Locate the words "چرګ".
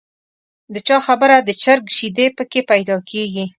1.63-1.85